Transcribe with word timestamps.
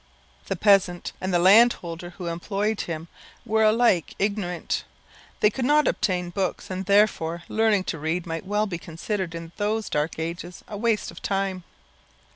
The 0.47 0.55
peasant, 0.55 1.11
and 1.21 1.31
the 1.31 1.37
landholder 1.37 2.09
who 2.17 2.25
employed 2.25 2.81
him, 2.81 3.07
were 3.45 3.61
alike 3.63 4.15
ignorant; 4.17 4.83
they 5.41 5.51
could 5.51 5.63
not 5.63 5.87
obtain 5.87 6.31
books, 6.31 6.71
and 6.71 6.87
therefore 6.87 7.43
learning 7.47 7.83
to 7.83 7.99
read 7.99 8.25
might 8.25 8.43
well 8.47 8.65
be 8.65 8.79
considered 8.79 9.35
in 9.35 9.51
those 9.57 9.91
dark 9.91 10.17
ages 10.17 10.63
a 10.67 10.75
waste 10.75 11.11
of 11.11 11.21
time. 11.21 11.63